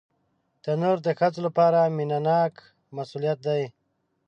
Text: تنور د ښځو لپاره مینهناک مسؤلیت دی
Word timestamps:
تنور 0.63 0.97
د 1.03 1.07
ښځو 1.19 1.39
لپاره 1.47 1.79
مینهناک 1.97 2.53
مسؤلیت 2.95 3.39
دی 3.47 3.63